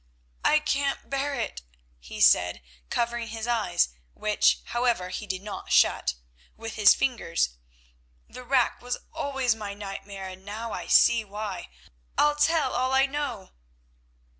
[0.43, 1.61] "I can't bear it,"
[1.99, 7.49] he said, covering his eyes—which, however, he did not shut—with his fingers.
[8.27, 11.69] "The rack was always my nightmare, and now I see why.
[12.17, 13.51] I'll tell all I know."